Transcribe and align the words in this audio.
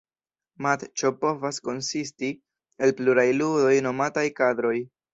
Matĉo 0.65 1.11
povas 1.25 1.61
konsisti 1.69 2.31
el 2.89 2.97
pluraj 3.03 3.29
ludoj 3.41 3.79
nomataj 3.91 4.29
"kadroj". 4.43 4.79